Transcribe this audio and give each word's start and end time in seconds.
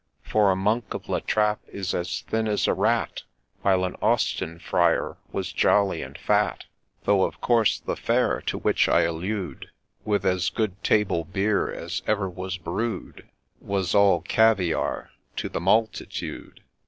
—For 0.31 0.49
a 0.49 0.55
monk 0.55 0.95
of 0.95 1.09
La 1.09 1.19
Trappe 1.19 1.61
is 1.67 1.93
as 1.93 2.21
thin 2.21 2.47
as 2.47 2.65
a 2.67 2.73
rat, 2.73 3.21
While 3.61 3.85
an 3.85 3.95
Austin 4.01 4.57
Friar 4.57 5.17
was 5.31 5.53
jolly 5.53 6.01
and 6.01 6.17
fat; 6.17 6.65
Though, 7.03 7.21
of 7.21 7.39
course, 7.39 7.79
the 7.79 7.95
fare 7.95 8.41
to 8.47 8.57
which 8.57 8.89
I 8.89 9.01
allude, 9.01 9.67
With 10.03 10.25
as 10.25 10.49
good 10.49 10.83
table 10.83 11.23
beer 11.23 11.71
as 11.71 12.01
ever 12.07 12.27
was 12.27 12.57
brew'd, 12.57 13.29
Was 13.59 13.93
all' 13.93 14.21
caviare 14.27 15.11
to 15.35 15.49
the 15.49 15.61
multitude/ 15.61 15.85
140 16.25 16.27
A 16.27 16.33
LAY 16.33 16.47
OF 16.47 16.55
ST. 16.57 16.63